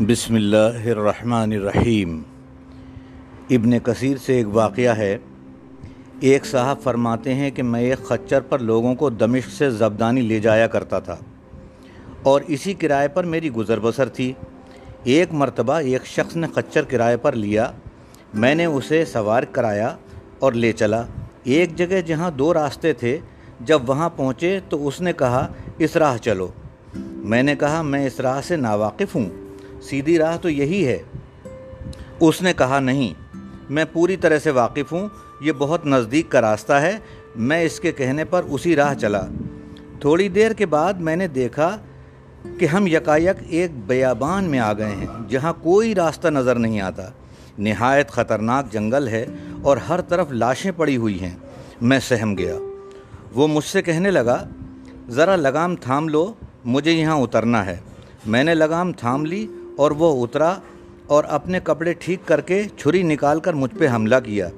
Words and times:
بسم 0.00 0.34
اللہ 0.34 0.86
الرحمن 0.86 1.52
الرحیم۔ 1.52 2.22
ابن 3.50 3.78
کثیر 3.78 4.16
سے 4.26 4.36
ایک 4.36 4.46
واقعہ 4.48 4.96
ہے۔ 4.96 5.18
ایک 6.20 6.46
صاحب 6.46 6.76
فرماتے 6.82 7.34
ہیں 7.34 7.50
کہ 7.50 7.62
میں 7.62 7.80
ایک 7.80 7.98
خچر 7.98 8.40
پر 8.40 8.58
لوگوں 8.58 8.94
کو 8.94 9.10
دمشق 9.10 9.50
سے 9.50 9.70
زبدانی 9.70 10.20
لے 10.20 10.40
جایا 10.40 10.66
کرتا 10.66 10.98
تھا 10.98 11.16
اور 12.22 12.40
اسی 12.46 12.74
کرائے 12.74 13.08
پر 13.08 13.24
میری 13.24 13.50
گزر 13.50 13.80
بسر 13.80 14.08
تھی۔ 14.08 14.32
ایک 15.04 15.28
مرتبہ 15.32 15.72
ایک 15.72 16.06
شخص 16.06 16.36
نے 16.36 16.46
خچر 16.54 16.82
کرائے 16.82 17.16
پر 17.16 17.32
لیا۔ 17.32 17.72
میں 18.34 18.54
نے 18.54 18.64
اسے 18.64 19.04
سوار 19.04 19.42
کرایا 19.42 19.96
اور 20.38 20.52
لے 20.52 20.72
چلا۔ 20.72 21.02
ایک 21.44 21.76
جگہ 21.76 22.00
جہاں 22.06 22.30
دو 22.30 22.54
راستے 22.54 22.92
تھے، 22.92 23.18
جب 23.60 23.90
وہاں 23.90 24.10
پہنچے 24.16 24.60
تو 24.68 24.88
اس 24.88 25.00
نے 25.00 25.12
کہا، 25.12 25.46
اس 25.78 25.96
راہ 25.96 26.16
چلو۔ 26.16 26.48
میں 27.24 27.42
نے 27.42 27.56
کہا، 27.56 27.82
میں 27.82 28.06
اس 28.06 28.20
راہ 28.20 28.40
سے 28.40 28.56
ناواقف 28.56 29.14
ہوں، 29.14 29.26
سیدھی 29.82 30.18
راہ 30.18 30.36
تو 30.36 30.50
یہی 30.50 30.86
ہے۔ 30.86 30.98
اس 32.20 32.42
نے 32.42 32.52
کہا، 32.52 32.80
نہیں، 32.80 33.14
میں 33.70 33.84
پوری 33.92 34.16
طرح 34.16 34.38
سے 34.38 34.50
واقف 34.50 34.92
ہوں، 34.92 35.08
یہ 35.40 35.52
بہت 35.58 35.86
نزدیک 35.86 36.30
کا 36.30 36.40
راستہ 36.40 36.72
ہے، 36.72 36.92
میں 37.36 37.62
اس 37.62 37.80
کے 37.80 37.92
کہنے 37.92 38.24
پر 38.24 38.42
اسی 38.50 38.76
راہ 38.76 38.94
چلا۔ 38.94 39.26
تھوڑی 40.00 40.28
دیر 40.28 40.52
کے 40.52 40.66
بعد 40.66 40.92
میں 40.92 41.16
نے 41.16 41.28
دیکھا 41.28 41.76
کہ 42.58 42.66
ہم 42.66 42.86
یکایک 42.86 43.36
ایک 43.48 43.70
بیابان 43.86 44.44
میں 44.44 44.58
آ 44.58 44.72
گئے 44.72 44.90
ہیں، 44.90 45.06
جہاں 45.28 45.52
کوئی 45.62 45.94
راستہ 45.94 46.28
نظر 46.28 46.56
نہیں 46.56 46.80
آتا۔ 46.80 47.02
نہایت 47.58 48.08
خطرناک 48.08 48.72
جنگل 48.72 49.08
ہے 49.08 49.26
اور 49.62 49.76
ہر 49.76 50.00
طرف 50.00 50.32
لاشیں 50.32 50.72
پڑی 50.76 50.96
ہوئی 50.96 51.20
ہیں۔ 51.20 51.36
میں 51.80 52.00
سہم 52.00 52.38
گیا۔ 52.38 52.54
وہ 53.34 53.48
مجھ 53.48 53.64
سے 53.64 53.82
کہنے 53.82 54.10
لگا، 54.10 54.48
ذرا 55.08 55.36
لگام 55.36 55.76
تھام 55.76 56.08
لو۔ 56.08 56.32
مجھے 56.64 56.92
یہاں 56.92 57.16
اترنا 57.16 57.66
ہے۔ 57.66 57.76
میں 58.26 58.44
نے 58.44 58.54
لگام 58.54 58.92
تھام 58.92 59.24
لی 59.24 59.46
اور 59.76 59.90
وہ 59.90 60.24
اترا 60.24 60.54
اور 61.06 61.24
اپنے 61.24 61.60
کپڑے 61.60 61.92
ٹھیک 61.92 62.20
کر 62.24 62.40
کے 62.40 62.62
چھری 62.76 63.02
نکال 63.02 63.40
کر 63.40 63.52
مجھ 63.52 63.74
پہ 63.78 63.88
حملہ 63.88 64.16
کیا۔ 64.24 64.48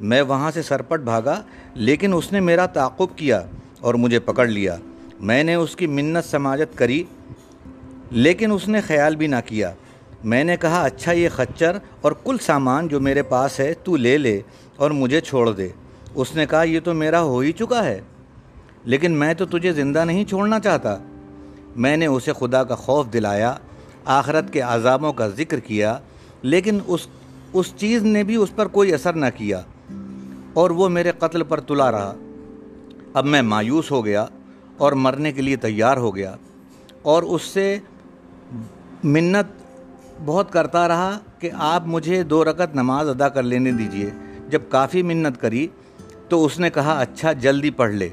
میں 0.00 0.22
وہاں 0.22 0.50
سے 0.50 0.62
سرپٹ 0.62 1.00
بھاگا، 1.00 1.42
لیکن 1.74 2.12
اس 2.12 2.32
نے 2.32 2.40
میرا 2.40 2.66
تعقب 2.66 3.16
کیا 3.16 3.42
اور 3.80 3.94
مجھے 3.94 4.20
پکڑ 4.20 4.46
لیا۔ 4.46 4.76
میں 5.20 5.44
نے 5.44 5.54
اس 5.54 5.76
کی 5.76 5.86
منت 5.86 6.30
سماجت 6.30 6.78
کری، 6.78 7.04
لیکن 8.10 8.52
اس 8.52 8.68
نے 8.68 8.80
خیال 8.80 9.16
بھی 9.16 9.26
نہ 9.26 9.36
کیا۔ 9.46 9.72
میں 10.24 10.44
نے 10.44 10.56
کہا 10.56 10.82
اچھا 10.82 11.12
یہ 11.12 11.28
خچر 11.28 11.76
اور 12.00 12.12
کل 12.24 12.36
سامان 12.38 12.88
جو 12.88 13.00
میرے 13.00 13.22
پاس 13.22 13.60
ہے، 13.60 13.74
تو 13.74 13.96
لے 13.96 14.18
لے 14.18 14.40
اور 14.76 14.90
مجھے 14.90 15.20
چھوڑ 15.20 15.50
دے۔ 15.52 15.68
اس 16.14 16.34
نے 16.36 16.46
کہا، 16.46 16.62
یہ 16.62 16.80
تو 16.80 16.94
میرا 16.94 17.20
ہو 17.20 17.38
ہی 17.38 17.52
چکا 17.52 17.84
ہے، 17.84 18.00
لیکن 18.84 19.12
میں 19.12 19.34
تو 19.34 19.46
تجھے 19.46 19.72
زندہ 19.72 20.04
نہیں 20.04 20.24
چھوڑنا 20.24 20.60
چاہتا۔ 20.60 20.98
میں 21.76 21.96
نے 21.96 22.06
اسے 22.06 22.32
خدا 22.32 22.62
کا 22.64 22.74
خوف 22.74 23.12
دلایا، 23.12 23.54
آخرت 24.04 24.52
کے 24.52 24.60
عذابوں 24.60 25.12
کا 25.12 25.28
ذکر 25.28 25.60
کیا، 25.60 25.98
لیکن 26.42 26.78
اس 26.86 27.06
اس 27.52 27.72
چیز 27.76 28.02
نے 28.04 28.22
بھی 28.22 28.36
اس 28.36 28.54
پر 28.56 28.68
کوئی 28.68 28.92
اثر 28.94 29.12
نہ 29.12 29.26
کیا، 29.36 29.60
اور 30.52 30.70
وہ 30.70 30.88
میرے 30.88 31.12
قتل 31.18 31.42
پر 31.42 31.60
تلا 31.60 31.90
رہا۔ 31.92 32.14
اب 33.14 33.26
میں 33.26 33.42
مایوس 33.42 33.90
ہو 33.90 34.04
گیا 34.04 34.24
اور 34.76 34.92
مرنے 34.92 35.32
کے 35.32 35.42
لیے 35.42 35.56
تیار 35.56 35.96
ہو 35.96 36.14
گیا، 36.16 36.34
اور 37.02 37.22
اس 37.22 37.42
سے 37.42 37.78
منت 39.04 39.60
بہت 40.24 40.52
کرتا 40.52 40.86
رہا 40.88 41.18
کہ 41.38 41.50
آپ 41.54 41.86
مجھے 41.86 42.22
دو 42.22 42.44
رکت 42.44 42.74
نماز 42.74 43.08
ادا 43.08 43.28
کر 43.28 43.42
لینے 43.42 43.72
دیجیے۔ 43.72 44.10
جب 44.48 44.62
کافی 44.68 45.02
منت 45.02 45.40
کری 45.40 45.66
تو 46.28 46.44
اس 46.44 46.58
نے 46.58 46.70
کہا 46.70 46.98
اچھا 47.00 47.32
جلدی 47.32 47.70
پڑھ 47.70 47.92
لے۔ 47.92 48.08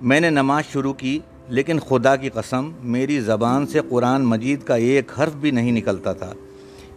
میں 0.00 0.20
نے 0.20 0.30
نماز 0.30 0.72
شروع 0.72 0.92
کی 0.92 1.18
لیکن 1.50 1.78
خدا 1.78 2.16
کی 2.16 2.28
قسم، 2.28 2.70
میری 2.82 3.20
زبان 3.20 3.66
سے 3.66 3.80
قرآن 3.88 4.22
مجید 4.22 4.62
کا 4.62 4.74
ایک 4.74 5.20
حرف 5.20 5.32
بھی 5.32 5.50
نہیں 5.50 5.72
نکلتا 5.72 6.12
تھا۔ 6.12 6.32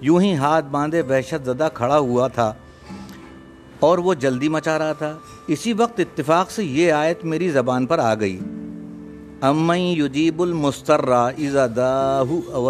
یوں 0.02 0.22
ہی 0.22 0.36
ہاتھ 0.36 0.66
باندھے 0.66 1.02
وحشت 1.02 1.46
زدہ 1.46 1.70
کھڑا 1.74 1.98
ہوا 1.98 2.28
تھا 2.28 2.54
اور 3.80 3.98
وہ 3.98 4.14
جلدی 4.14 4.50
مچا 4.50 4.80
رہا 4.80 4.94
تھا۔ 4.94 5.18
اسی 5.48 5.74
وقت 5.74 6.00
اتفاق 6.00 6.52
سے 6.52 6.64
یہ 6.64 6.92
آیت 6.92 7.26
میری 7.26 7.50
زبان 7.50 7.86
پر 7.86 8.00
آ 8.00 8.16
گئی۔ 8.16 8.40
امن 9.42 9.78
یجیب 9.78 10.42
المسترا 10.42 11.28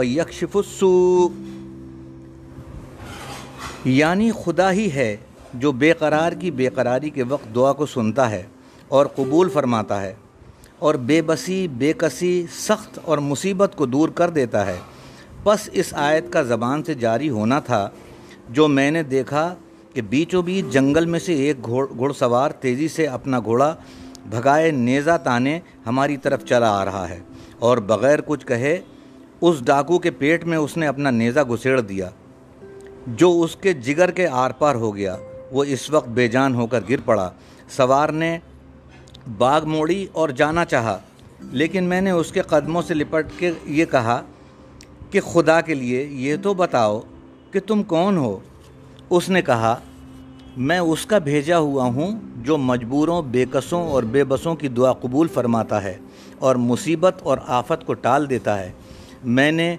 یکشف 0.03 0.57
السوء۔ 0.57 1.27
یعنی 3.85 4.31
خدا 4.45 4.71
ہی 4.71 4.91
ہے 4.91 5.17
جو 5.53 5.71
بے 5.71 5.93
قرار 5.93 6.31
کی 6.31 6.51
بے 6.51 6.69
قراری 6.69 7.09
کے 7.09 7.23
وقت 7.23 7.55
دعا 7.55 7.73
کو 7.73 7.85
سنتا 7.85 8.29
ہے 8.29 8.43
اور 8.87 9.05
قبول 9.05 9.49
فرماتا 9.49 10.01
ہے۔ 10.01 10.13
اور 10.79 10.95
بے 10.95 11.21
بسی، 11.21 11.67
بے 11.67 11.93
کسی، 11.97 12.45
سخت 12.51 12.99
اور 13.03 13.17
مصیبت 13.17 13.73
کو 13.75 13.85
دور 13.85 14.09
کر 14.09 14.29
دیتا 14.29 14.65
ہے۔ 14.65 14.77
بس 15.43 15.69
اس 15.73 15.93
آیت 15.93 16.33
کا 16.33 16.41
زبان 16.41 16.83
سے 16.83 16.93
جاری 16.93 17.29
ہونا 17.29 17.59
تھا، 17.59 17.89
جو 18.49 18.67
میں 18.67 18.91
نے 18.91 19.03
دیکھا 19.03 19.55
کہ 19.93 20.01
بیچوں 20.01 20.43
بیچ 20.43 20.73
جنگل 20.73 21.05
میں 21.05 21.19
سے 21.19 21.33
ایک 21.33 21.65
گھوڑ 21.65 22.13
سوار 22.13 22.51
تیزی 22.51 22.87
سے 22.87 23.07
اپنا 23.07 23.39
گھوڑا 23.39 23.75
بھگائے 24.25 24.71
نیزہ 24.71 25.17
تانے 25.23 25.59
ہماری 25.85 26.17
طرف 26.17 26.45
چلا 26.45 26.81
آ 26.81 26.85
رہا 26.85 27.09
ہے۔ 27.09 27.19
اور 27.59 27.77
بغیر 27.77 28.19
کچھ 28.25 28.47
کہے، 28.47 28.81
اس 29.41 29.55
ڈاکو 29.65 29.99
کے 29.99 30.11
پیٹ 30.11 30.43
میں 30.43 30.57
اس 30.57 30.77
نے 30.77 30.87
اپنا 30.87 31.09
نیزہ 31.09 31.39
گھسیڑ 31.39 31.81
دیا۔ 31.81 32.09
جو 33.07 33.41
اس 33.41 33.55
کے 33.55 33.73
جگر 33.73 34.11
کے 34.11 34.27
آر 34.27 34.51
پار 34.51 34.75
ہو 34.75 34.95
گیا، 34.95 35.17
وہ 35.51 35.63
اس 35.63 35.89
وقت 35.89 36.09
بے 36.09 36.27
جان 36.27 36.55
ہو 36.55 36.67
کر 36.67 36.79
گر 36.89 36.95
پڑا۔ 37.05 37.31
سوار 37.69 38.09
نے 38.09 38.39
باغ 39.37 39.67
موڑی 39.67 40.07
اور 40.11 40.29
جانا 40.29 40.65
چاہا، 40.65 40.97
لیکن 41.41 41.83
میں 41.83 42.01
نے 42.01 42.11
اس 42.11 42.31
کے 42.31 42.41
قدموں 42.41 42.81
سے 42.81 42.93
لپٹ 42.93 43.27
کے 43.37 43.51
یہ 43.65 43.85
کہا 43.85 44.21
کہ 45.11 45.21
خدا 45.21 45.61
کے 45.61 45.73
لیے 45.73 46.03
یہ 46.03 46.35
تو 46.41 46.53
بتاؤ 46.53 47.01
کہ 47.51 47.59
تم 47.67 47.83
کون 47.83 48.17
ہو۔ 48.17 48.39
اس 49.09 49.29
نے 49.29 49.41
کہا، 49.41 49.75
میں 50.57 50.79
اس 50.79 51.05
کا 51.05 51.17
بھیجا 51.17 51.57
ہوا 51.57 51.83
ہوں 51.83 52.19
جو 52.35 52.57
مجبوروں 52.57 53.21
بے 53.21 53.45
قصوں 53.51 53.87
اور 53.87 54.03
بے 54.03 54.23
بسوں 54.23 54.55
کی 54.55 54.67
دعا 54.67 54.93
قبول 54.93 55.27
فرماتا 55.27 55.83
ہے 55.83 55.97
اور 56.39 56.55
مصیبت 56.55 57.21
اور 57.23 57.37
آفت 57.47 57.85
کو 57.85 57.93
ٹال 57.93 58.29
دیتا 58.29 58.59
ہے۔ 58.59 58.71
میں 59.23 59.51
نے 59.51 59.75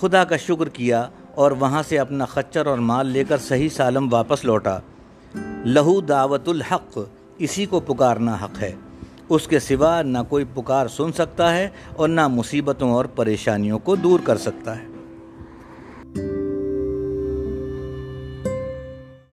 خدا 0.00 0.24
کا 0.24 0.36
شکر 0.36 0.68
کیا 0.68 1.08
اور 1.34 1.50
وہاں 1.50 1.82
سے 1.88 1.98
اپنا 1.98 2.24
خچر 2.24 2.66
اور 2.66 2.78
مال 2.78 3.06
لے 3.06 3.24
کر 3.24 3.38
صحیح 3.38 3.68
سالم 3.68 4.08
واپس 4.12 4.44
لوٹا۔ 4.44 4.78
لہو 5.64 6.00
دعوت 6.00 6.48
الحق، 6.48 6.98
اسی 7.38 7.66
کو 7.66 7.80
پکارنا 7.80 8.36
حق 8.42 8.62
ہے۔ 8.62 8.72
اس 9.28 9.46
کے 9.46 9.58
سوا 9.58 10.02
نہ 10.02 10.18
کوئی 10.28 10.44
پکار 10.54 10.86
سن 10.86 11.12
سکتا 11.12 11.56
ہے 11.56 11.68
اور 11.96 12.08
نہ 12.08 12.28
مصیبتوں 12.28 12.90
اور 12.90 13.04
پریشانیوں 13.04 13.78
کو 13.78 13.96
دور 13.96 14.20
کر 14.24 14.36
سکتا 14.36 14.78
ہے۔ 14.78 14.93